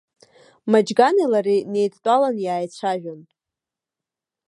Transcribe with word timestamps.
Маџьганеи 0.71 1.31
лареи 1.33 1.61
неидтәалан 1.71 2.35
иааицәажәан. 2.45 3.21